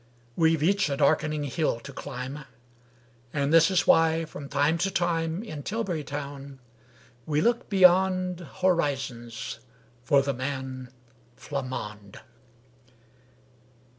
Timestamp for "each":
0.63-0.89